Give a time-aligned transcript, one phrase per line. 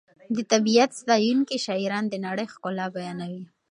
[0.35, 3.43] د طبیعت ستایونکي شاعران د نړۍ ښکلا بیانوي.